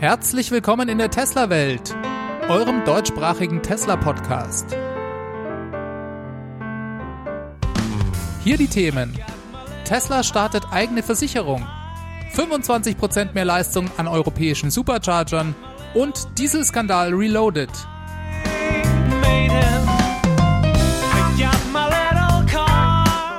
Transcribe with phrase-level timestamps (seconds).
[0.00, 1.96] Herzlich willkommen in der Tesla-Welt,
[2.48, 4.76] eurem deutschsprachigen Tesla-Podcast.
[8.44, 9.18] Hier die Themen.
[9.84, 11.66] Tesla startet eigene Versicherung.
[12.32, 15.56] 25% mehr Leistung an europäischen Superchargern
[15.94, 17.70] und Dieselskandal Reloaded.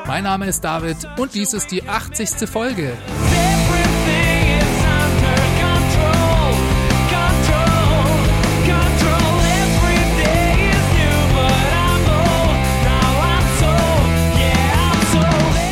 [0.07, 2.50] Mein Name ist David und dies ist die 80.
[2.50, 2.98] Folge.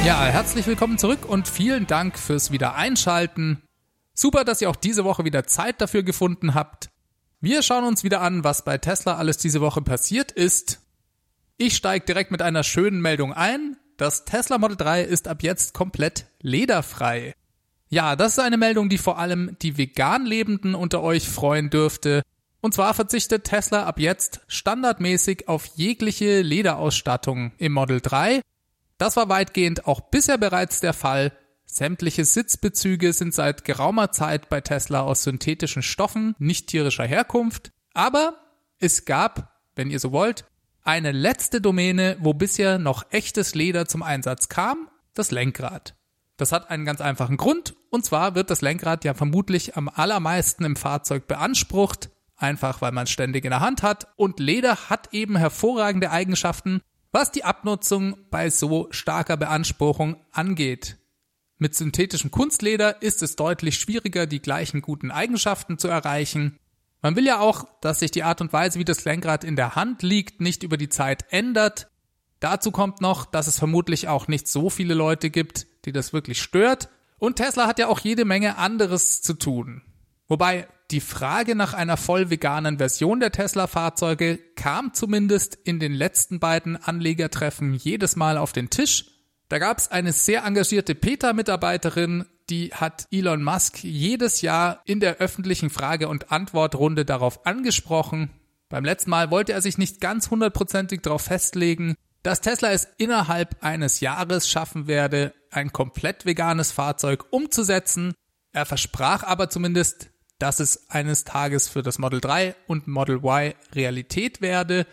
[0.08, 3.62] Ja, herzlich willkommen zurück und vielen Dank fürs Wiedereinschalten.
[4.14, 6.88] Super, dass ihr auch diese Woche wieder Zeit dafür gefunden habt.
[7.42, 10.80] Wir schauen uns wieder an, was bei Tesla alles diese Woche passiert ist.
[11.58, 13.76] Ich steige direkt mit einer schönen Meldung ein.
[13.98, 17.34] Das Tesla Model 3 ist ab jetzt komplett lederfrei.
[17.90, 22.24] Ja, das ist eine Meldung, die vor allem die vegan Lebenden unter euch freuen dürfte.
[22.62, 28.42] Und zwar verzichtet Tesla ab jetzt standardmäßig auf jegliche Lederausstattung im Model 3
[28.98, 31.32] das war weitgehend auch bisher bereits der Fall.
[31.66, 37.72] Sämtliche Sitzbezüge sind seit geraumer Zeit bei Tesla aus synthetischen Stoffen nicht tierischer Herkunft.
[37.94, 38.38] Aber
[38.80, 40.46] es gab, wenn ihr so wollt,
[40.84, 45.96] eine letzte Domäne, wo bisher noch echtes Leder zum Einsatz kam, das Lenkrad.
[46.38, 50.64] Das hat einen ganz einfachen Grund, und zwar wird das Lenkrad ja vermutlich am allermeisten
[50.64, 55.14] im Fahrzeug beansprucht, einfach weil man es ständig in der Hand hat, und Leder hat
[55.14, 56.82] eben hervorragende Eigenschaften,
[57.18, 60.98] was die Abnutzung bei so starker Beanspruchung angeht.
[61.58, 66.60] Mit synthetischem Kunstleder ist es deutlich schwieriger, die gleichen guten Eigenschaften zu erreichen.
[67.02, 69.74] Man will ja auch, dass sich die Art und Weise, wie das Lenkrad in der
[69.76, 71.90] Hand liegt, nicht über die Zeit ändert.
[72.40, 76.40] Dazu kommt noch, dass es vermutlich auch nicht so viele Leute gibt, die das wirklich
[76.40, 76.88] stört.
[77.18, 79.82] Und Tesla hat ja auch jede Menge anderes zu tun.
[80.28, 86.40] Wobei die Frage nach einer voll veganen Version der Tesla-Fahrzeuge kam zumindest in den letzten
[86.40, 89.06] beiden Anlegertreffen jedes Mal auf den Tisch.
[89.50, 95.18] Da gab es eine sehr engagierte PETA-Mitarbeiterin, die hat Elon Musk jedes Jahr in der
[95.18, 98.30] öffentlichen Frage- und Antwortrunde darauf angesprochen.
[98.70, 103.64] Beim letzten Mal wollte er sich nicht ganz hundertprozentig darauf festlegen, dass Tesla es innerhalb
[103.64, 108.14] eines Jahres schaffen werde, ein komplett veganes Fahrzeug umzusetzen.
[108.54, 110.10] Er versprach aber zumindest,
[110.40, 114.86] dass es eines Tages für das Model 3 und Model Y Realität werde,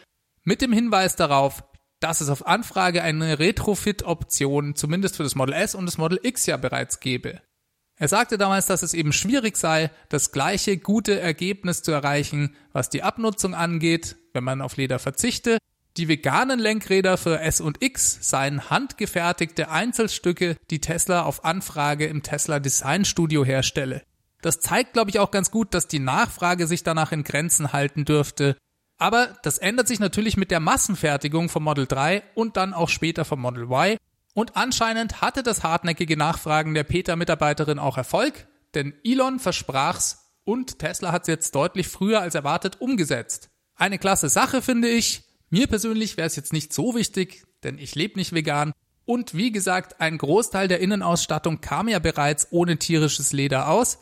[0.42, 1.64] mit dem Hinweis darauf,
[2.00, 6.46] dass es auf Anfrage eine Retrofit-Option zumindest für das Model S und das Model X
[6.46, 7.40] ja bereits gebe.
[7.96, 12.90] Er sagte damals, dass es eben schwierig sei, das gleiche gute Ergebnis zu erreichen, was
[12.90, 15.58] die Abnutzung angeht, wenn man auf Leder verzichte.
[15.96, 22.24] Die veganen Lenkräder für S und X seien handgefertigte Einzelstücke, die Tesla auf Anfrage im
[22.24, 24.02] Tesla Design Studio herstelle.
[24.44, 28.04] Das zeigt, glaube ich, auch ganz gut, dass die Nachfrage sich danach in Grenzen halten
[28.04, 28.58] dürfte.
[28.98, 33.24] Aber das ändert sich natürlich mit der Massenfertigung vom Model 3 und dann auch später
[33.24, 33.96] vom Model Y.
[34.34, 41.10] Und anscheinend hatte das hartnäckige Nachfragen der Peter-Mitarbeiterin auch Erfolg, denn Elon versprach's und Tesla
[41.10, 43.48] hat's jetzt deutlich früher als erwartet umgesetzt.
[43.76, 45.24] Eine klasse Sache finde ich.
[45.48, 48.74] Mir persönlich wäre es jetzt nicht so wichtig, denn ich lebe nicht vegan.
[49.06, 54.00] Und wie gesagt, ein Großteil der Innenausstattung kam ja bereits ohne tierisches Leder aus.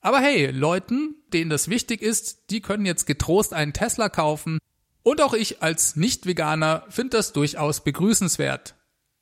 [0.00, 4.58] Aber hey, Leuten, denen das wichtig ist, die können jetzt getrost einen Tesla kaufen.
[5.02, 8.74] Und auch ich als Nicht-Veganer finde das durchaus begrüßenswert.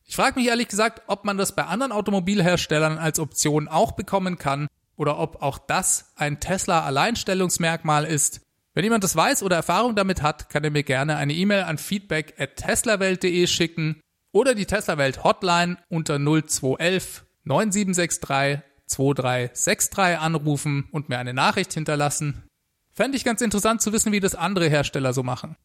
[0.05, 4.39] Ich frage mich ehrlich gesagt, ob man das bei anderen Automobilherstellern als Option auch bekommen
[4.39, 8.41] kann oder ob auch das ein Tesla-Alleinstellungsmerkmal ist.
[8.75, 11.79] Wenn jemand das weiß oder Erfahrung damit hat, kann er mir gerne eine E-Mail an
[11.79, 14.01] feedback at teslawelt.de schicken
[14.33, 22.45] oder die Tesla-Welt Hotline unter 0211 9763 2363 anrufen und mir eine Nachricht hinterlassen.
[22.93, 25.57] Fände ich ganz interessant zu wissen, wie das andere Hersteller so machen.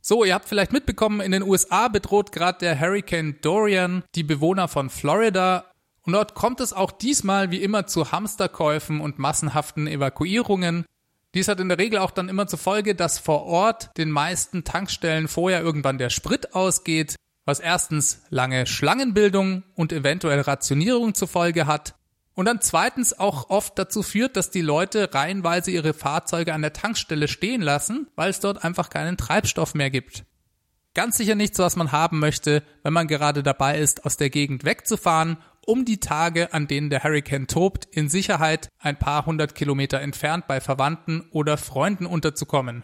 [0.00, 4.66] So, ihr habt vielleicht mitbekommen, in den USA bedroht gerade der Hurricane Dorian die Bewohner
[4.66, 5.70] von Florida
[6.02, 10.84] und dort kommt es auch diesmal wie immer zu Hamsterkäufen und massenhaften Evakuierungen.
[11.34, 14.64] Dies hat in der Regel auch dann immer zur Folge, dass vor Ort den meisten
[14.64, 17.14] Tankstellen vorher irgendwann der Sprit ausgeht,
[17.44, 21.94] was erstens lange Schlangenbildung und eventuell Rationierung zur Folge hat
[22.34, 26.72] und dann zweitens auch oft dazu führt, dass die Leute reihenweise ihre Fahrzeuge an der
[26.72, 30.24] Tankstelle stehen lassen, weil es dort einfach keinen Treibstoff mehr gibt.
[30.94, 34.64] Ganz sicher nichts, was man haben möchte, wenn man gerade dabei ist, aus der Gegend
[34.64, 40.00] wegzufahren, um die Tage, an denen der Hurricane tobt, in Sicherheit ein paar hundert Kilometer
[40.00, 42.82] entfernt bei Verwandten oder Freunden unterzukommen.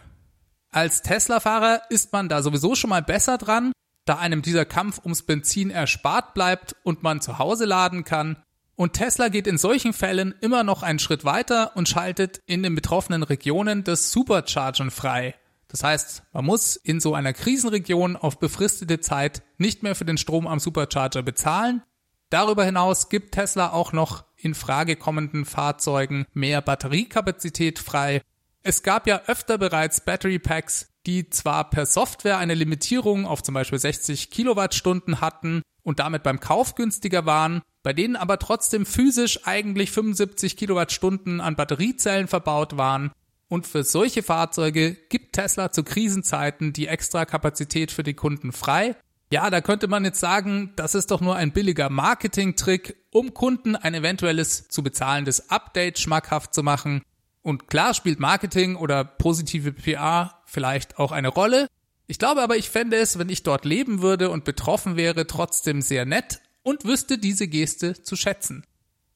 [0.71, 3.73] Als Tesla-Fahrer ist man da sowieso schon mal besser dran,
[4.05, 8.37] da einem dieser Kampf ums Benzin erspart bleibt und man zu Hause laden kann
[8.79, 12.75] Und Tesla geht in solchen Fällen immer noch einen Schritt weiter und schaltet in den
[12.75, 15.35] betroffenen Regionen das Superchargen frei.
[15.67, 20.17] Das heißt, man muss in so einer Krisenregion auf befristete Zeit nicht mehr für den
[20.17, 21.83] Strom am Supercharger bezahlen.
[22.29, 28.21] Darüber hinaus gibt Tesla auch noch in Frage kommenden Fahrzeugen mehr Batteriekapazität frei.
[28.63, 33.55] Es gab ja öfter bereits Battery Packs, die zwar per Software eine Limitierung auf zum
[33.55, 39.45] Beispiel 60 Kilowattstunden hatten und damit beim Kauf günstiger waren, bei denen aber trotzdem physisch
[39.45, 43.11] eigentlich 75 Kilowattstunden an Batteriezellen verbaut waren.
[43.47, 48.95] Und für solche Fahrzeuge gibt Tesla zu Krisenzeiten die extra Kapazität für die Kunden frei.
[49.31, 53.75] Ja, da könnte man jetzt sagen, das ist doch nur ein billiger Marketingtrick, um Kunden
[53.75, 57.03] ein eventuelles zu bezahlendes Update schmackhaft zu machen.
[57.41, 61.67] Und klar spielt Marketing oder positive PR vielleicht auch eine Rolle.
[62.07, 65.81] Ich glaube aber, ich fände es, wenn ich dort leben würde und betroffen wäre, trotzdem
[65.81, 68.63] sehr nett und wüsste diese Geste zu schätzen.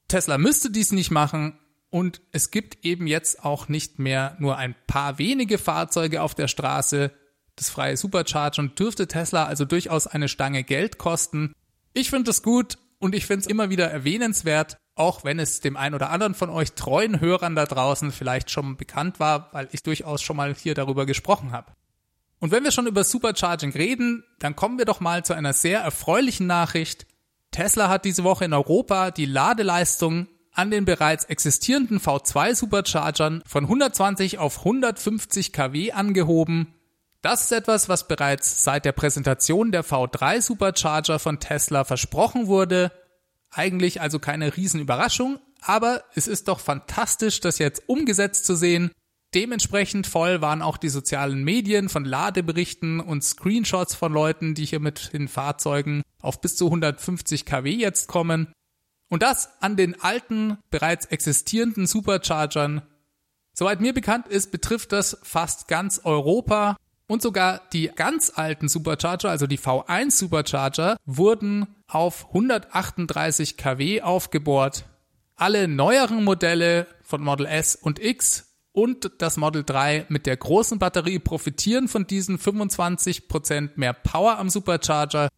[0.08, 1.56] Tesla müsste dies nicht machen
[1.88, 6.48] und es gibt eben jetzt auch nicht mehr nur ein paar wenige Fahrzeuge auf der
[6.48, 7.12] Straße.
[7.54, 11.52] Das freie Superchargen dürfte Tesla also durchaus eine Stange Geld kosten.
[11.92, 15.76] Ich finde es gut und ich finde es immer wieder erwähnenswert, auch wenn es dem
[15.76, 19.84] einen oder anderen von euch treuen Hörern da draußen vielleicht schon bekannt war, weil ich
[19.84, 21.70] durchaus schon mal hier darüber gesprochen habe.
[22.40, 25.80] Und wenn wir schon über Supercharging reden, dann kommen wir doch mal zu einer sehr
[25.82, 27.06] erfreulichen Nachricht.
[27.54, 33.64] Tesla hat diese Woche in Europa die Ladeleistung an den bereits existierenden V2 Superchargern von
[33.64, 36.74] 120 auf 150 kW angehoben.
[37.22, 42.90] Das ist etwas, was bereits seit der Präsentation der V3 Supercharger von Tesla versprochen wurde
[43.52, 48.90] eigentlich also keine Riesenüberraschung, aber es ist doch fantastisch, das jetzt umgesetzt zu sehen.
[49.34, 54.78] Dementsprechend voll waren auch die sozialen Medien von Ladeberichten und Screenshots von Leuten, die hier
[54.78, 58.52] mit den Fahrzeugen auf bis zu 150 kW jetzt kommen.
[59.08, 62.82] Und das an den alten, bereits existierenden Superchargern.
[63.52, 66.76] Soweit mir bekannt ist, betrifft das fast ganz Europa
[67.08, 74.84] und sogar die ganz alten Supercharger, also die V1 Supercharger, wurden auf 138 kW aufgebohrt.
[75.34, 80.80] Alle neueren Modelle von Model S und X und das Model 3 mit der großen
[80.80, 85.28] Batterie profitieren von diesen 25% mehr Power am Supercharger.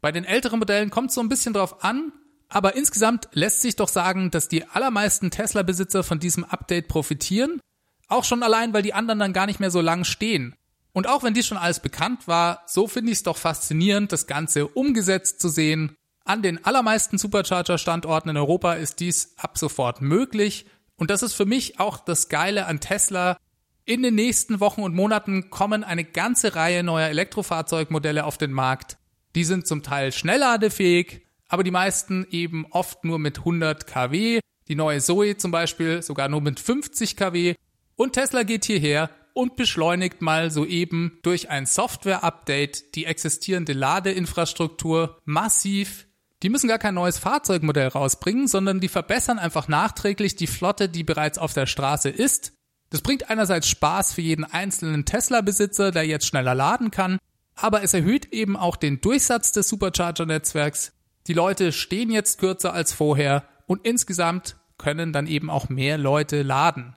[0.00, 2.12] Bei den älteren Modellen kommt es so ein bisschen drauf an,
[2.48, 7.60] aber insgesamt lässt sich doch sagen, dass die allermeisten Tesla-Besitzer von diesem Update profitieren.
[8.08, 10.54] Auch schon allein, weil die anderen dann gar nicht mehr so lang stehen.
[10.92, 14.26] Und auch wenn dies schon alles bekannt war, so finde ich es doch faszinierend, das
[14.26, 15.96] Ganze umgesetzt zu sehen.
[16.24, 20.64] An den allermeisten Supercharger-Standorten in Europa ist dies ab sofort möglich.
[20.96, 23.38] Und das ist für mich auch das Geile an Tesla.
[23.84, 28.96] In den nächsten Wochen und Monaten kommen eine ganze Reihe neuer Elektrofahrzeugmodelle auf den Markt.
[29.34, 34.40] Die sind zum Teil schnellladefähig, aber die meisten eben oft nur mit 100 kW.
[34.68, 37.54] Die neue Zoe zum Beispiel sogar nur mit 50 kW.
[37.94, 46.06] Und Tesla geht hierher und beschleunigt mal soeben durch ein Software-Update die existierende Ladeinfrastruktur massiv.
[46.42, 51.04] Die müssen gar kein neues Fahrzeugmodell rausbringen, sondern die verbessern einfach nachträglich die Flotte, die
[51.04, 52.52] bereits auf der Straße ist.
[52.90, 57.18] Das bringt einerseits Spaß für jeden einzelnen Tesla-Besitzer, der jetzt schneller laden kann,
[57.54, 60.92] aber es erhöht eben auch den Durchsatz des Supercharger-Netzwerks.
[61.26, 66.42] Die Leute stehen jetzt kürzer als vorher und insgesamt können dann eben auch mehr Leute
[66.42, 66.96] laden.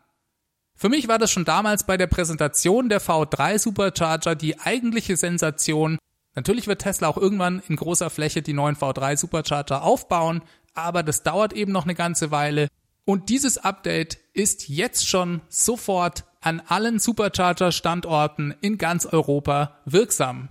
[0.75, 5.97] Für mich war das schon damals bei der Präsentation der V3 Supercharger die eigentliche Sensation.
[6.39, 10.41] Natürlich wird Tesla auch irgendwann in großer Fläche die neuen V3 Supercharger aufbauen,
[10.73, 12.69] aber das dauert eben noch eine ganze Weile.
[13.03, 20.47] Und dieses Update ist jetzt schon sofort an allen Supercharger-Standorten in ganz Europa wirksam.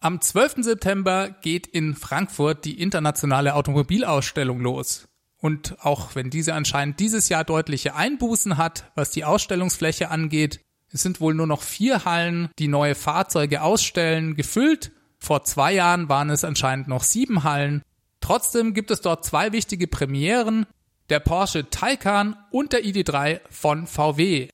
[0.00, 0.64] Am 12.
[0.64, 5.06] September geht in Frankfurt die internationale Automobilausstellung los.
[5.36, 10.63] Und auch wenn diese anscheinend dieses Jahr deutliche Einbußen hat, was die Ausstellungsfläche angeht,
[10.94, 14.92] es sind wohl nur noch vier Hallen, die neue Fahrzeuge ausstellen, gefüllt.
[15.18, 17.82] Vor zwei Jahren waren es anscheinend noch sieben Hallen.
[18.20, 20.66] Trotzdem gibt es dort zwei wichtige Premieren,
[21.10, 24.48] der Porsche Taycan und der ID3 von VW.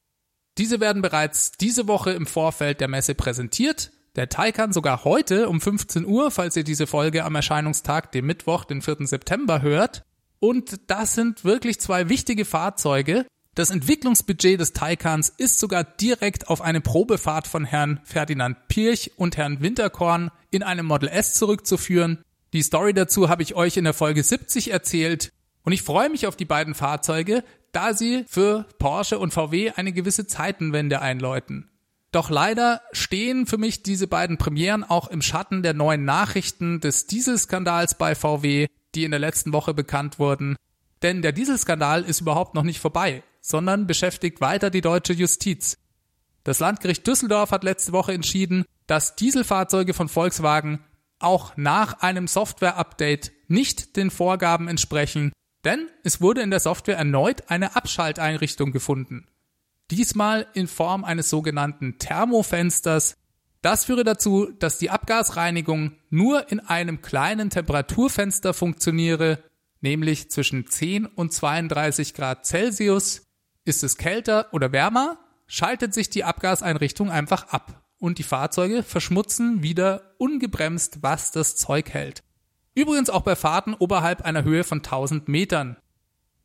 [0.56, 3.90] Diese werden bereits diese Woche im Vorfeld der Messe präsentiert.
[4.16, 8.64] Der Taycan sogar heute um 15 Uhr, falls ihr diese Folge am Erscheinungstag, dem Mittwoch,
[8.64, 9.06] den 4.
[9.06, 10.04] September hört.
[10.38, 13.26] Und das sind wirklich zwei wichtige Fahrzeuge.
[13.56, 19.36] Das Entwicklungsbudget des Taycans ist sogar direkt auf eine Probefahrt von Herrn Ferdinand Pirch und
[19.36, 22.22] Herrn Winterkorn in einem Model S zurückzuführen.
[22.52, 25.32] Die Story dazu habe ich euch in der Folge 70 erzählt
[25.64, 27.42] und ich freue mich auf die beiden Fahrzeuge,
[27.72, 31.70] da sie für Porsche und VW eine gewisse Zeitenwende einläuten.
[32.12, 37.06] Doch leider stehen für mich diese beiden Premieren auch im Schatten der neuen Nachrichten des
[37.06, 40.56] Dieselskandals bei VW, die in der letzten Woche bekannt wurden.
[41.02, 45.78] Denn der Dieselskandal ist überhaupt noch nicht vorbei, sondern beschäftigt weiter die deutsche Justiz.
[46.44, 50.84] Das Landgericht Düsseldorf hat letzte Woche entschieden, dass Dieselfahrzeuge von Volkswagen
[51.18, 55.32] auch nach einem Software-Update nicht den Vorgaben entsprechen,
[55.64, 59.26] denn es wurde in der Software erneut eine Abschalteinrichtung gefunden.
[59.90, 63.16] Diesmal in Form eines sogenannten Thermofensters.
[63.60, 69.42] Das führe dazu, dass die Abgasreinigung nur in einem kleinen Temperaturfenster funktioniere,
[69.80, 73.26] nämlich zwischen 10 und 32 Grad Celsius.
[73.64, 79.62] Ist es kälter oder wärmer, schaltet sich die Abgaseinrichtung einfach ab und die Fahrzeuge verschmutzen
[79.62, 82.22] wieder ungebremst, was das Zeug hält.
[82.74, 85.76] Übrigens auch bei Fahrten oberhalb einer Höhe von 1000 Metern.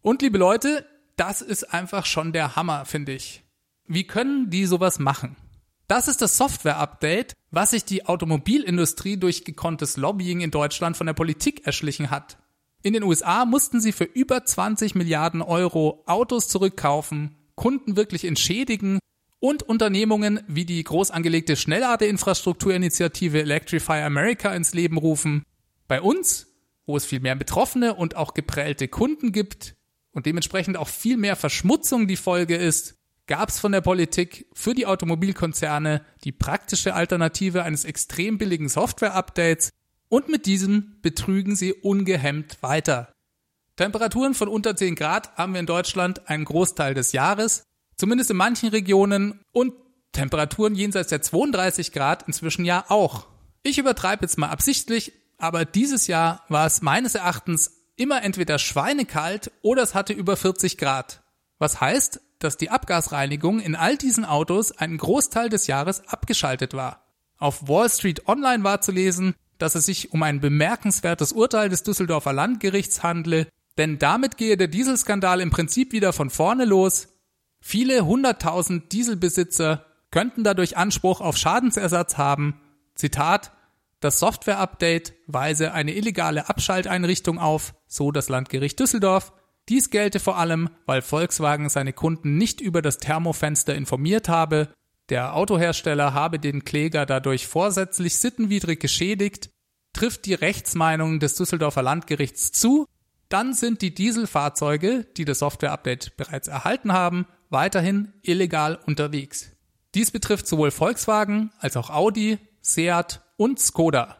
[0.02, 3.44] Und liebe Leute, das ist einfach schon der Hammer, finde ich.
[3.88, 5.38] Wie können die sowas machen?
[5.88, 11.14] Das ist das Software-Update, was sich die Automobilindustrie durch gekonntes Lobbying in Deutschland von der
[11.14, 12.38] Politik erschlichen hat.
[12.86, 19.00] In den USA mussten sie für über 20 Milliarden Euro Autos zurückkaufen, Kunden wirklich entschädigen
[19.40, 25.42] und Unternehmungen wie die groß angelegte Schnellladeinfrastrukturinitiative Electrify America ins Leben rufen.
[25.88, 26.46] Bei uns,
[26.86, 29.74] wo es viel mehr Betroffene und auch geprellte Kunden gibt
[30.12, 34.76] und dementsprechend auch viel mehr Verschmutzung die Folge ist, gab es von der Politik für
[34.76, 39.72] die Automobilkonzerne die praktische Alternative eines extrem billigen Software-Updates
[40.10, 43.12] und mit diesem betrügen sie ungehemmt weiter.
[43.76, 47.64] Temperaturen von unter 10 Grad haben wir in Deutschland einen Großteil des Jahres
[47.98, 49.74] Zumindest in manchen Regionen und
[50.12, 53.28] Temperaturen jenseits der 32 Grad inzwischen ja auch.
[53.64, 59.52] Ich übertreibe jetzt mal absichtlich, aber dieses Jahr war es meines Erachtens immer entweder schweinekalt
[59.62, 61.24] oder es hatte über 40 Grad.
[61.58, 67.06] Was heißt, dass die Abgasreinigung in all diesen Autos einen Großteil des Jahres abgeschaltet war.
[67.38, 71.84] Auf Wall Street Online war zu lesen, dass es sich um ein bemerkenswertes Urteil des
[71.84, 73.48] Düsseldorfer Landgerichts handle,
[73.78, 77.10] denn damit gehe der Dieselskandal im Prinzip wieder von vorne los,
[77.68, 82.62] Viele hunderttausend Dieselbesitzer könnten dadurch Anspruch auf Schadensersatz haben.
[82.94, 83.52] Zitat,
[84.02, 89.34] das Software-Update weise eine illegale Abschalteinrichtung auf, so das Landgericht Düsseldorf.
[89.68, 94.70] Dies gelte vor allem, weil Volkswagen seine Kunden nicht über das Thermofenster informiert habe.
[95.10, 99.50] Der Autohersteller habe den Kläger dadurch vorsätzlich sittenwidrig geschädigt.
[99.94, 102.86] Trifft die Rechtsmeinung des Düsseldorfer Landgerichts zu,
[103.30, 109.52] dann sind die Dieselfahrzeuge, die das Software-Update bereits erhalten haben, weiterhin illegal unterwegs.
[109.94, 114.18] Dies betrifft sowohl Volkswagen als auch Audi, Seat und Skoda.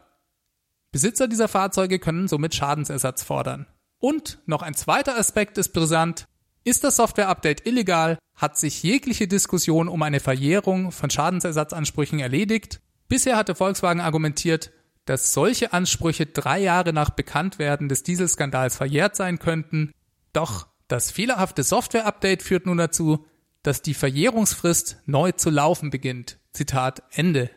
[0.92, 3.66] Besitzer dieser Fahrzeuge können somit Schadensersatz fordern.
[3.98, 6.26] Und noch ein zweiter Aspekt ist brisant.
[6.66, 12.80] Ist das Software-Update illegal, hat sich jegliche Diskussion um eine Verjährung von Schadensersatzansprüchen erledigt.
[13.06, 14.72] Bisher hatte Volkswagen argumentiert,
[15.04, 19.92] dass solche Ansprüche drei Jahre nach Bekanntwerden des Dieselskandals verjährt sein könnten.
[20.32, 23.24] Doch das fehlerhafte Software-Update führt nun dazu,
[23.62, 26.40] dass die Verjährungsfrist neu zu laufen beginnt.
[26.52, 27.48] Zitat Ende.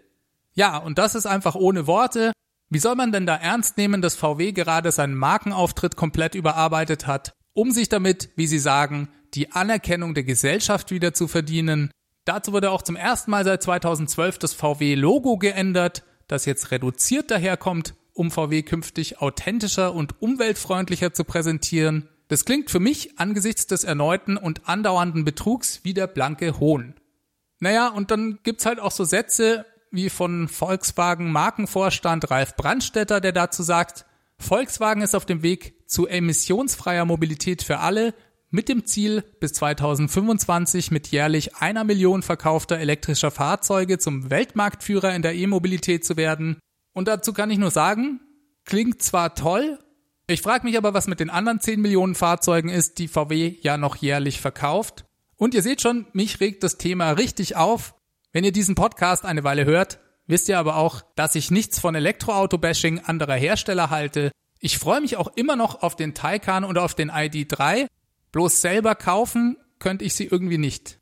[0.54, 2.32] Ja, und das ist einfach ohne Worte.
[2.70, 7.34] Wie soll man denn da ernst nehmen, dass VW gerade seinen Markenauftritt komplett überarbeitet hat,
[7.54, 11.92] um sich damit, wie sie sagen, die Anerkennung der Gesellschaft wieder zu verdienen?
[12.26, 17.96] Dazu wurde auch zum ersten Mal seit 2012 das VW-Logo geändert, das jetzt reduziert daherkommt,
[18.14, 22.10] um VW künftig authentischer und umweltfreundlicher zu präsentieren.
[22.28, 26.94] Das klingt für mich angesichts des erneuten und andauernden Betrugs wie der blanke Hohn.
[27.60, 33.32] Naja, und dann gibt's halt auch so Sätze wie von Volkswagen Markenvorstand Ralf Brandstetter, der
[33.32, 34.06] dazu sagt,
[34.38, 38.14] Volkswagen ist auf dem Weg zu emissionsfreier Mobilität für alle
[38.52, 45.22] mit dem Ziel, bis 2025 mit jährlich einer Million verkaufter elektrischer Fahrzeuge zum Weltmarktführer in
[45.22, 46.58] der E-Mobilität zu werden.
[46.94, 48.22] Und dazu kann ich nur sagen,
[48.66, 49.78] klingt zwar toll,
[50.30, 53.78] ich frage mich aber, was mit den anderen 10 Millionen Fahrzeugen ist, die VW ja
[53.78, 55.06] noch jährlich verkauft.
[55.38, 57.96] Und ihr seht schon, mich regt das Thema richtig auf.
[58.32, 61.96] Wenn ihr diesen Podcast eine Weile hört, wisst ihr aber auch, dass ich nichts von
[61.96, 64.32] Elektroauto-Bashing anderer Hersteller halte.
[64.60, 67.88] Ich freue mich auch immer noch auf den Taycan und auf den ID3.
[68.34, 71.00] Bloß selber kaufen könnte ich sie irgendwie nicht.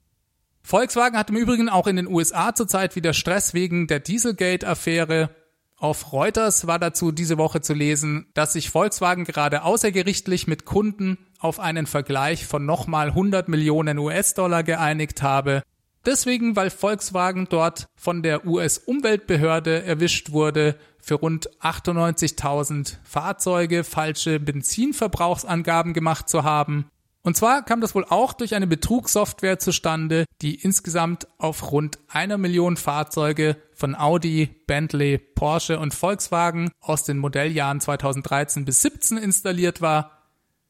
[0.61, 5.31] Volkswagen hat im Übrigen auch in den USA zurzeit wieder Stress wegen der Dieselgate-Affäre.
[5.77, 11.17] Auf Reuters war dazu diese Woche zu lesen, dass sich Volkswagen gerade außergerichtlich mit Kunden
[11.39, 15.63] auf einen Vergleich von nochmal 100 Millionen US-Dollar geeinigt habe.
[16.05, 20.75] Deswegen, weil Volkswagen dort von der US-Umweltbehörde erwischt wurde,
[21.07, 26.89] für rund 98.000 Fahrzeuge falsche Benzinverbrauchsangaben gemacht zu haben.
[27.23, 32.37] Und zwar kam das wohl auch durch eine Betrugssoftware zustande, die insgesamt auf rund einer
[32.37, 39.81] Million Fahrzeuge von Audi, Bentley, Porsche und Volkswagen aus den Modelljahren 2013 bis 17 installiert
[39.81, 40.23] war.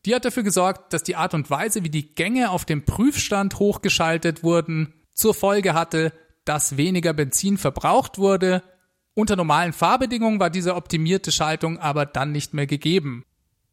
[0.06, 3.60] Die hat dafür gesorgt, dass die Art und Weise, wie die Gänge auf dem Prüfstand
[3.60, 6.14] hochgeschaltet wurden, zur Folge hatte,
[6.46, 8.64] dass weniger Benzin verbraucht wurde.
[9.18, 13.24] Unter normalen Fahrbedingungen war diese optimierte Schaltung aber dann nicht mehr gegeben.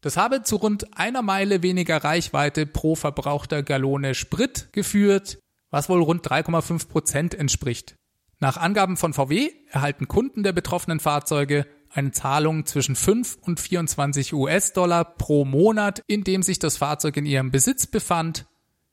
[0.01, 5.37] Das habe zu rund einer Meile weniger Reichweite pro verbrauchter Gallone Sprit geführt,
[5.69, 7.93] was wohl rund 3,5 Prozent entspricht.
[8.39, 14.33] Nach Angaben von VW erhalten Kunden der betroffenen Fahrzeuge eine Zahlung zwischen 5 und 24
[14.33, 18.47] US-Dollar pro Monat, in dem sich das Fahrzeug in ihrem Besitz befand.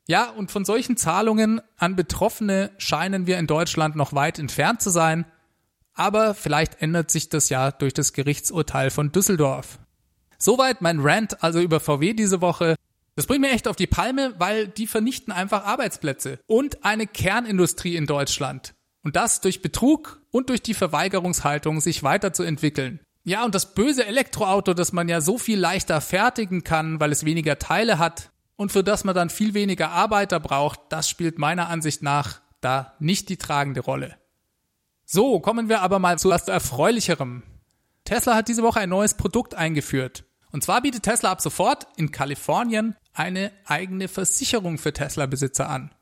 [0.07, 4.91] Ja, und von solchen Zahlungen an Betroffene scheinen wir in Deutschland noch weit entfernt zu
[4.91, 5.25] sein,
[5.93, 9.79] aber vielleicht ändert sich das ja durch das Gerichtsurteil von Düsseldorf.
[10.37, 12.75] Soweit mein Rant also über VW diese Woche.
[13.15, 17.95] Das bringt mir echt auf die Palme, weil die vernichten einfach Arbeitsplätze und eine Kernindustrie
[17.95, 18.73] in Deutschland.
[19.03, 22.99] Und das durch Betrug und durch die Verweigerungshaltung, sich weiterzuentwickeln.
[23.23, 27.23] Ja, und das böse Elektroauto, das man ja so viel leichter fertigen kann, weil es
[27.23, 31.69] weniger Teile hat und für das man dann viel weniger Arbeiter braucht, das spielt meiner
[31.69, 34.15] Ansicht nach da nicht die tragende Rolle.
[35.13, 37.43] So, kommen wir aber mal zu etwas Erfreulicherem.
[38.03, 40.23] Tesla hat diese Woche ein neues Produkt eingeführt.
[40.51, 45.93] Und zwar bietet Tesla ab sofort in Kalifornien eine eigene Versicherung für Tesla-Besitzer an.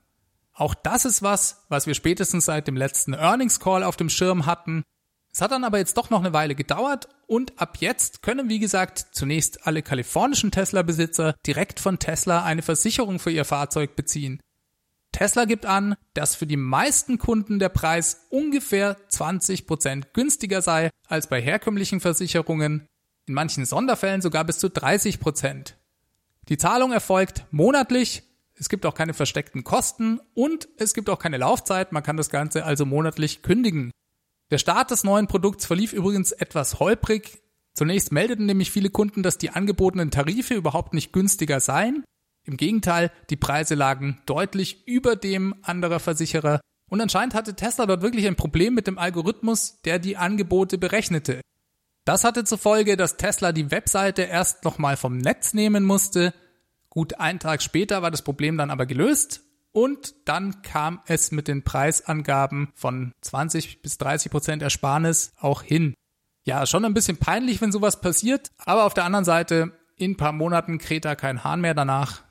[0.53, 4.46] Auch das ist was, was wir spätestens seit dem letzten Earnings Call auf dem Schirm
[4.46, 4.84] hatten.
[5.34, 8.60] Es hat dann aber jetzt doch noch eine Weile gedauert und ab jetzt können, wie
[8.60, 14.39] gesagt, zunächst alle kalifornischen Tesla-Besitzer direkt von Tesla eine Versicherung für ihr Fahrzeug beziehen.
[15.12, 21.27] Tesla gibt an, dass für die meisten Kunden der Preis ungefähr 20% günstiger sei als
[21.27, 22.88] bei herkömmlichen Versicherungen
[23.27, 25.77] in manchen Sonderfällen sogar bis zu 30 Prozent.
[26.50, 28.24] Die Zahlung erfolgt monatlich,
[28.56, 32.30] es gibt auch keine versteckten Kosten und es gibt auch keine Laufzeit, man kann das
[32.30, 33.91] Ganze also monatlich kündigen.
[34.51, 37.41] Der Start des neuen Produkts verlief übrigens etwas holprig.
[37.74, 42.03] Zunächst meldeten nämlich viele Kunden, dass die angebotenen Tarife überhaupt nicht günstiger seien.
[42.44, 48.01] Im Gegenteil, die Preise lagen deutlich über dem anderer Versicherer und anscheinend hatte Tesla dort
[48.01, 51.42] wirklich ein Problem mit dem Algorithmus, der die Angebote berechnete.
[52.04, 56.34] Das hatte zur Folge, dass Tesla die Webseite erst nochmal vom Netz nehmen musste.
[56.90, 61.48] Gut einen Tag später war das Problem dann aber gelöst und dann kam es mit
[61.48, 65.94] den Preisangaben von 20 bis 30 Prozent Ersparnis auch hin.
[66.44, 70.18] Ja, schon ein bisschen peinlich, wenn sowas passiert, aber auf der anderen Seite, in ein
[70.18, 72.24] paar Monaten kräht da kein Hahn mehr danach.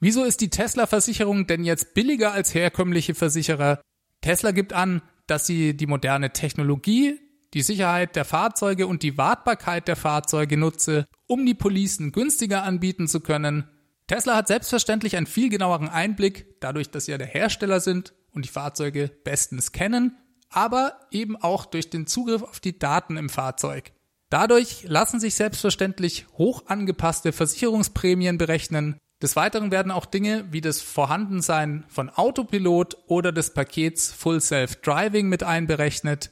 [0.00, 3.80] Wieso ist die Tesla-Versicherung denn jetzt billiger als herkömmliche Versicherer?
[4.20, 7.18] Tesla gibt an, dass sie die moderne Technologie
[7.54, 13.06] die Sicherheit der Fahrzeuge und die Wartbarkeit der Fahrzeuge nutze, um die Policen günstiger anbieten
[13.06, 13.68] zu können.
[14.08, 18.44] Tesla hat selbstverständlich einen viel genaueren Einblick, dadurch, dass sie ja der Hersteller sind und
[18.44, 20.18] die Fahrzeuge bestens kennen,
[20.50, 23.92] aber eben auch durch den Zugriff auf die Daten im Fahrzeug.
[24.30, 28.98] Dadurch lassen sich selbstverständlich hoch angepasste Versicherungsprämien berechnen.
[29.24, 34.82] Des Weiteren werden auch Dinge wie das Vorhandensein von Autopilot oder des Pakets Full Self
[34.82, 36.30] Driving mit einberechnet.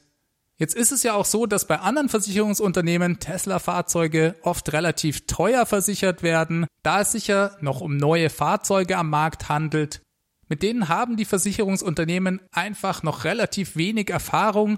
[0.57, 6.21] Jetzt ist es ja auch so, dass bei anderen Versicherungsunternehmen Tesla-Fahrzeuge oft relativ teuer versichert
[6.21, 10.03] werden, da es sich ja noch um neue Fahrzeuge am Markt handelt.
[10.47, 14.77] Mit denen haben die Versicherungsunternehmen einfach noch relativ wenig Erfahrung.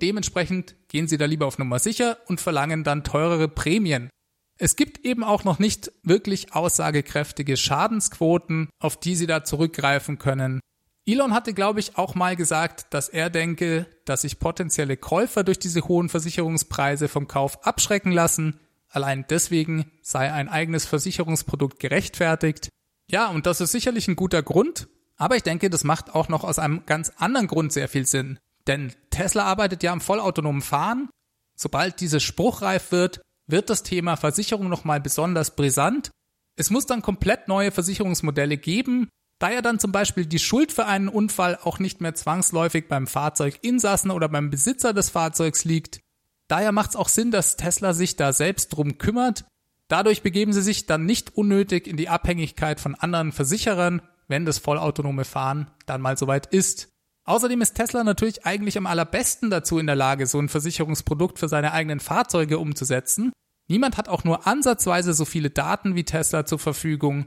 [0.00, 4.10] Dementsprechend gehen sie da lieber auf Nummer sicher und verlangen dann teurere Prämien.
[4.58, 10.60] Es gibt eben auch noch nicht wirklich aussagekräftige Schadensquoten, auf die sie da zurückgreifen können.
[11.04, 15.58] Elon hatte, glaube ich, auch mal gesagt, dass er denke, dass sich potenzielle Käufer durch
[15.58, 18.60] diese hohen Versicherungspreise vom Kauf abschrecken lassen.
[18.88, 22.68] Allein deswegen sei ein eigenes Versicherungsprodukt gerechtfertigt.
[23.10, 24.86] Ja, und das ist sicherlich ein guter Grund,
[25.16, 28.38] aber ich denke, das macht auch noch aus einem ganz anderen Grund sehr viel Sinn.
[28.68, 31.08] Denn Tesla arbeitet ja am vollautonomen Fahren.
[31.56, 36.10] Sobald dieses spruchreif wird, wird das Thema Versicherung nochmal besonders brisant.
[36.56, 40.86] Es muss dann komplett neue Versicherungsmodelle geben, da ja dann zum Beispiel die Schuld für
[40.86, 46.00] einen Unfall auch nicht mehr zwangsläufig beim Fahrzeuginsassen oder beim Besitzer des Fahrzeugs liegt.
[46.46, 49.44] Daher macht es auch Sinn, dass Tesla sich da selbst drum kümmert.
[49.88, 54.58] Dadurch begeben sie sich dann nicht unnötig in die Abhängigkeit von anderen Versicherern, wenn das
[54.58, 56.91] vollautonome Fahren dann mal soweit ist.
[57.24, 61.48] Außerdem ist Tesla natürlich eigentlich am allerbesten dazu in der Lage, so ein Versicherungsprodukt für
[61.48, 63.32] seine eigenen Fahrzeuge umzusetzen.
[63.68, 67.26] Niemand hat auch nur ansatzweise so viele Daten wie Tesla zur Verfügung.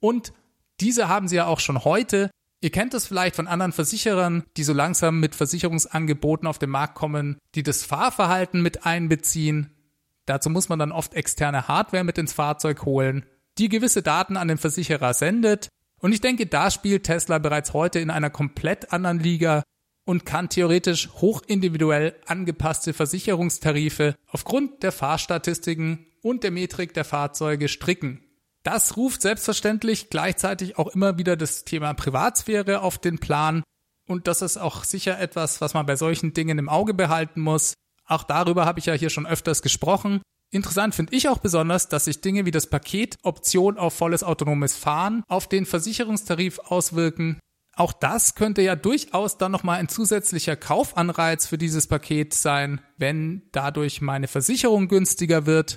[0.00, 0.32] Und
[0.80, 2.30] diese haben sie ja auch schon heute.
[2.60, 6.96] Ihr kennt es vielleicht von anderen Versicherern, die so langsam mit Versicherungsangeboten auf den Markt
[6.96, 9.72] kommen, die das Fahrverhalten mit einbeziehen.
[10.26, 13.24] Dazu muss man dann oft externe Hardware mit ins Fahrzeug holen.
[13.58, 15.68] die gewisse Daten an den Versicherer sendet.
[16.00, 19.62] Und ich denke, da spielt Tesla bereits heute in einer komplett anderen Liga
[20.04, 28.24] und kann theoretisch hochindividuell angepasste Versicherungstarife aufgrund der Fahrstatistiken und der Metrik der Fahrzeuge stricken.
[28.62, 33.62] Das ruft selbstverständlich gleichzeitig auch immer wieder das Thema Privatsphäre auf den Plan
[34.08, 37.74] und das ist auch sicher etwas, was man bei solchen Dingen im Auge behalten muss.
[38.06, 40.22] Auch darüber habe ich ja hier schon öfters gesprochen.
[40.50, 44.76] Interessant finde ich auch besonders, dass sich Dinge wie das Paket Option auf volles autonomes
[44.76, 47.38] Fahren auf den Versicherungstarif auswirken.
[47.76, 53.42] Auch das könnte ja durchaus dann nochmal ein zusätzlicher Kaufanreiz für dieses Paket sein, wenn
[53.52, 55.76] dadurch meine Versicherung günstiger wird.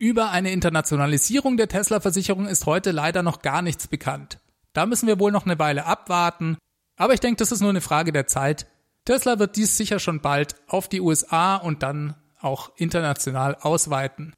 [0.00, 4.38] Über eine Internationalisierung der Tesla-Versicherung ist heute leider noch gar nichts bekannt.
[4.72, 6.56] Da müssen wir wohl noch eine Weile abwarten.
[6.96, 8.66] Aber ich denke, das ist nur eine Frage der Zeit.
[9.04, 14.34] Tesla wird dies sicher schon bald auf die USA und dann auch international ausweiten.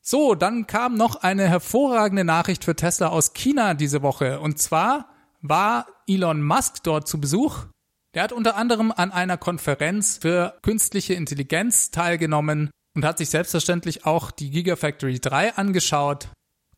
[0.00, 4.38] So, dann kam noch eine hervorragende Nachricht für Tesla aus China diese Woche.
[4.38, 5.08] Und zwar
[5.40, 7.64] war Elon Musk dort zu Besuch.
[8.14, 14.06] Der hat unter anderem an einer Konferenz für künstliche Intelligenz teilgenommen und hat sich selbstverständlich
[14.06, 16.28] auch die Gigafactory 3 angeschaut.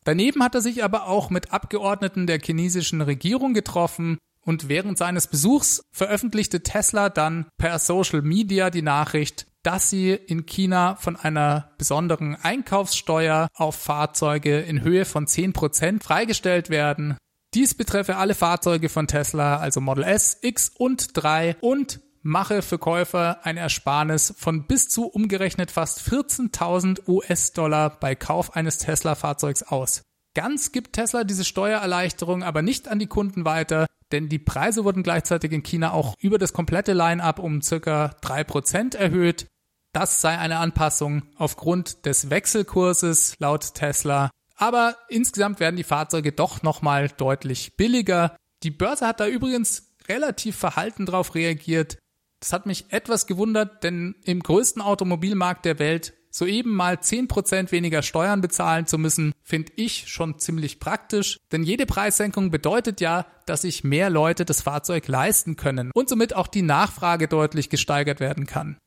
[0.03, 5.27] Daneben hat er sich aber auch mit Abgeordneten der chinesischen Regierung getroffen und während seines
[5.27, 11.71] Besuchs veröffentlichte Tesla dann per Social Media die Nachricht, dass sie in China von einer
[11.77, 17.17] besonderen Einkaufssteuer auf Fahrzeuge in Höhe von 10% freigestellt werden.
[17.53, 22.77] Dies betreffe alle Fahrzeuge von Tesla, also Model S, X und 3 und mache für
[22.77, 30.03] Käufer eine Ersparnis von bis zu umgerechnet fast 14.000 US-Dollar bei Kauf eines Tesla-Fahrzeugs aus.
[30.35, 35.03] Ganz gibt Tesla diese Steuererleichterung aber nicht an die Kunden weiter, denn die Preise wurden
[35.03, 39.47] gleichzeitig in China auch über das komplette Line-up um circa 3% erhöht.
[39.93, 44.29] Das sei eine Anpassung aufgrund des Wechselkurses laut Tesla.
[44.55, 48.35] Aber insgesamt werden die Fahrzeuge doch nochmal deutlich billiger.
[48.63, 51.97] Die Börse hat da übrigens relativ verhalten drauf reagiert.
[52.41, 58.01] Das hat mich etwas gewundert, denn im größten Automobilmarkt der Welt soeben mal 10% weniger
[58.01, 63.63] Steuern bezahlen zu müssen, finde ich schon ziemlich praktisch, denn jede Preissenkung bedeutet ja, dass
[63.63, 68.45] sich mehr Leute das Fahrzeug leisten können und somit auch die Nachfrage deutlich gesteigert werden
[68.45, 68.77] kann.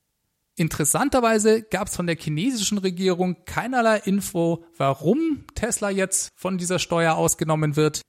[0.54, 7.14] Interessanterweise gab es von der chinesischen Regierung keinerlei Info, warum Tesla jetzt von dieser Steuer
[7.14, 8.02] ausgenommen wird.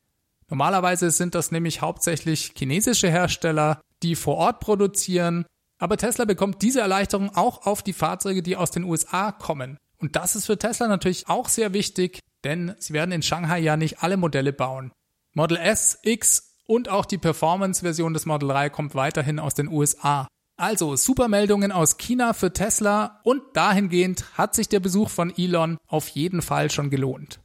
[0.50, 5.46] Normalerweise sind das nämlich hauptsächlich chinesische Hersteller, die vor Ort produzieren
[5.80, 9.78] aber Tesla bekommt diese Erleichterung auch auf die Fahrzeuge, die aus den USA kommen.
[9.98, 13.78] Und das ist für Tesla natürlich auch sehr wichtig, denn sie werden in Shanghai ja
[13.78, 14.92] nicht alle Modelle bauen.
[15.34, 20.28] Model S, X und auch die Performance-Version des Model 3 kommt weiterhin aus den USA.
[20.56, 26.08] Also Supermeldungen aus China für Tesla und dahingehend hat sich der Besuch von Elon auf
[26.10, 27.40] jeden Fall schon gelohnt.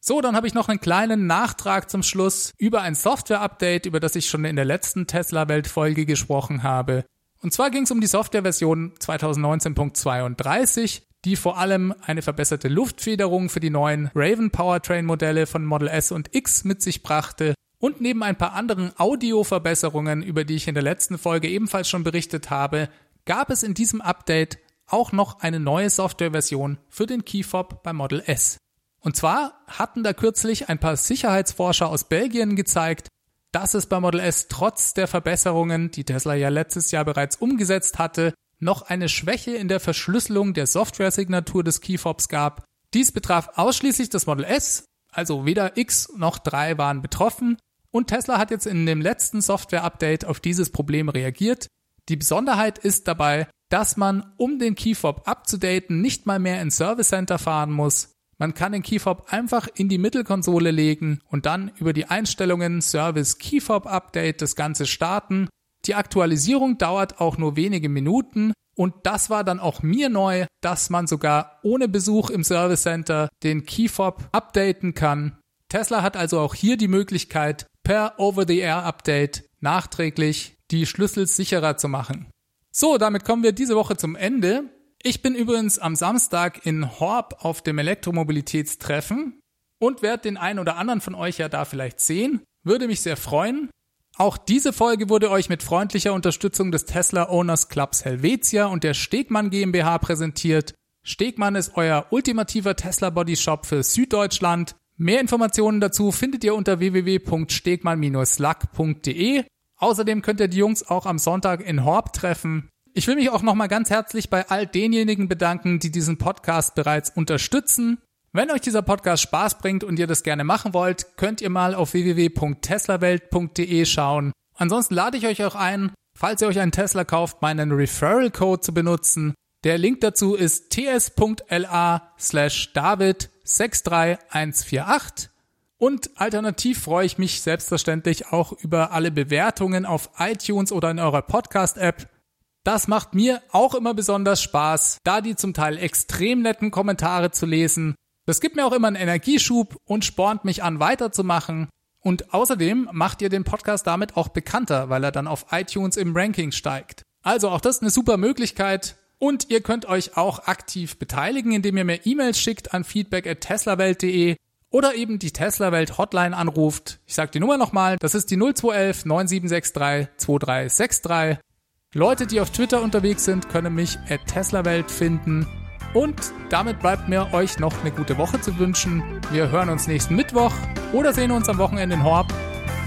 [0.00, 4.16] So, dann habe ich noch einen kleinen Nachtrag zum Schluss über ein Software-Update, über das
[4.16, 7.04] ich schon in der letzten Tesla-Welt-Folge gesprochen habe.
[7.42, 13.60] Und zwar ging es um die Softwareversion 2019.32, die vor allem eine verbesserte Luftfederung für
[13.60, 18.22] die neuen Raven Powertrain Modelle von Model S und X mit sich brachte und neben
[18.22, 22.90] ein paar anderen Audioverbesserungen, über die ich in der letzten Folge ebenfalls schon berichtet habe,
[23.24, 28.22] gab es in diesem Update auch noch eine neue Softwareversion für den Keyfob bei Model
[28.26, 28.58] S.
[29.00, 33.08] Und zwar hatten da kürzlich ein paar Sicherheitsforscher aus Belgien gezeigt,
[33.52, 37.98] dass es bei Model S trotz der Verbesserungen, die Tesla ja letztes Jahr bereits umgesetzt
[37.98, 42.64] hatte, noch eine Schwäche in der Verschlüsselung der Software-Signatur des Keyfobs gab.
[42.94, 47.56] Dies betraf ausschließlich das Model S, also weder X noch 3 waren betroffen
[47.90, 51.66] und Tesla hat jetzt in dem letzten Software-Update auf dieses Problem reagiert.
[52.08, 57.08] Die Besonderheit ist dabei, dass man, um den Keyfob abzudaten, nicht mal mehr ins Service
[57.08, 61.92] Center fahren muss, man kann den Keyfob einfach in die Mittelkonsole legen und dann über
[61.92, 65.50] die Einstellungen Service Keyfob Update das Ganze starten.
[65.84, 70.88] Die Aktualisierung dauert auch nur wenige Minuten und das war dann auch mir neu, dass
[70.88, 75.38] man sogar ohne Besuch im Service Center den Keyfob updaten kann.
[75.68, 82.30] Tesla hat also auch hier die Möglichkeit, per Over-the-Air-Update nachträglich die Schlüssel sicherer zu machen.
[82.72, 84.64] So, damit kommen wir diese Woche zum Ende.
[85.02, 89.40] Ich bin übrigens am Samstag in Horb auf dem Elektromobilitätstreffen
[89.78, 92.42] und werde den einen oder anderen von euch ja da vielleicht sehen.
[92.64, 93.70] Würde mich sehr freuen.
[94.16, 98.92] Auch diese Folge wurde euch mit freundlicher Unterstützung des Tesla Owners Clubs Helvetia und der
[98.92, 100.74] Stegmann GmbH präsentiert.
[101.02, 104.76] Stegmann ist euer ultimativer Tesla Body Shop für Süddeutschland.
[104.98, 109.44] Mehr Informationen dazu findet ihr unter www.stegmann-lack.de.
[109.78, 112.68] Außerdem könnt ihr die Jungs auch am Sonntag in Horb treffen.
[113.00, 117.08] Ich will mich auch nochmal ganz herzlich bei all denjenigen bedanken, die diesen Podcast bereits
[117.08, 117.96] unterstützen.
[118.34, 121.74] Wenn euch dieser Podcast Spaß bringt und ihr das gerne machen wollt, könnt ihr mal
[121.74, 124.32] auf www.teslawelt.de schauen.
[124.54, 128.60] Ansonsten lade ich euch auch ein, falls ihr euch einen Tesla kauft, meinen Referral Code
[128.60, 129.32] zu benutzen.
[129.64, 135.30] Der Link dazu ist ts.la slash david 63148.
[135.78, 141.22] Und alternativ freue ich mich selbstverständlich auch über alle Bewertungen auf iTunes oder in eurer
[141.22, 142.19] Podcast-App.
[142.64, 147.46] Das macht mir auch immer besonders Spaß, da die zum Teil extrem netten Kommentare zu
[147.46, 147.94] lesen.
[148.26, 151.68] Das gibt mir auch immer einen Energieschub und spornt mich an, weiterzumachen.
[152.00, 156.16] Und außerdem macht ihr den Podcast damit auch bekannter, weil er dann auf iTunes im
[156.16, 157.02] Ranking steigt.
[157.22, 158.96] Also auch das eine super Möglichkeit.
[159.18, 163.40] Und ihr könnt euch auch aktiv beteiligen, indem ihr mir E-Mails schickt an feedback at
[163.40, 164.36] teslawelt.de
[164.70, 167.00] oder eben die Tesla Welt Hotline anruft.
[167.06, 171.49] Ich sage die Nummer nochmal, das ist die 0211 9763 2363.
[171.92, 175.44] Leute, die auf Twitter unterwegs sind, können mich at teslawelt finden.
[175.92, 179.02] Und damit bleibt mir euch noch eine gute Woche zu wünschen.
[179.32, 180.52] Wir hören uns nächsten Mittwoch
[180.92, 182.32] oder sehen uns am Wochenende in Horb.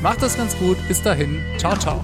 [0.01, 0.77] Macht es ganz gut.
[0.87, 1.41] Bis dahin.
[1.57, 2.01] Ciao, ciao.